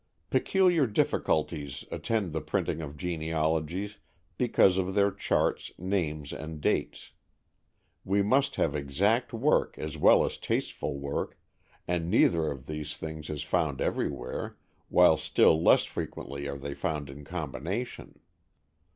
[0.31, 3.99] Peculiar difficulties attend the printing of genealogies
[4.35, 7.11] because of their charts, names and dates.
[8.03, 11.37] We must have exact work as well as tasteful work,
[11.87, 14.57] and neither of these things is found everywhere,
[14.89, 18.19] while still less frequently are they found in combination.